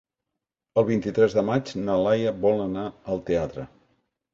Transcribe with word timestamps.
El 0.83 0.87
vint-i-tres 0.87 1.37
de 1.41 1.45
maig 1.51 1.75
na 1.85 2.01
Laia 2.07 2.35
vol 2.49 2.67
anar 2.67 2.91
al 2.93 3.27
teatre. 3.33 3.73